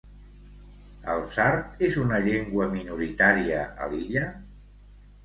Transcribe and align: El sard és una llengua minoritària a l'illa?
El 1.15 1.19
sard 1.35 1.83
és 1.87 1.97
una 2.03 2.19
llengua 2.29 2.67
minoritària 2.71 3.61
a 3.87 3.91
l'illa? 3.93 4.25